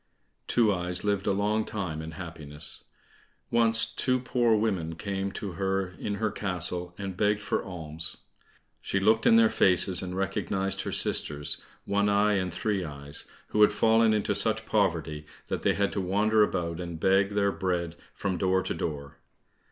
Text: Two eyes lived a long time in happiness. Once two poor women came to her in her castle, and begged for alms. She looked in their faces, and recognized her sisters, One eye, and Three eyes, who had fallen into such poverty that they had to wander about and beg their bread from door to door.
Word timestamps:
Two 0.47 0.73
eyes 0.73 1.03
lived 1.03 1.27
a 1.27 1.31
long 1.31 1.63
time 1.63 2.01
in 2.01 2.13
happiness. 2.13 2.85
Once 3.51 3.85
two 3.85 4.19
poor 4.19 4.55
women 4.55 4.95
came 4.95 5.31
to 5.33 5.51
her 5.51 5.89
in 5.99 6.15
her 6.15 6.31
castle, 6.31 6.95
and 6.97 7.15
begged 7.15 7.39
for 7.39 7.63
alms. 7.63 8.17
She 8.81 8.99
looked 8.99 9.27
in 9.27 9.35
their 9.35 9.47
faces, 9.47 10.01
and 10.01 10.15
recognized 10.17 10.81
her 10.81 10.91
sisters, 10.91 11.61
One 11.85 12.09
eye, 12.09 12.33
and 12.33 12.51
Three 12.51 12.83
eyes, 12.83 13.25
who 13.49 13.61
had 13.61 13.71
fallen 13.73 14.11
into 14.11 14.33
such 14.33 14.65
poverty 14.65 15.27
that 15.49 15.61
they 15.61 15.75
had 15.75 15.91
to 15.91 16.01
wander 16.01 16.41
about 16.41 16.79
and 16.79 16.99
beg 16.99 17.33
their 17.35 17.51
bread 17.51 17.95
from 18.15 18.39
door 18.39 18.63
to 18.63 18.73
door. 18.73 19.19